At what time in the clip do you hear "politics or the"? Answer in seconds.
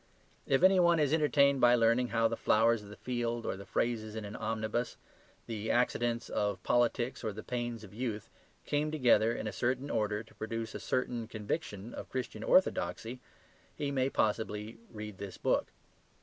6.63-7.43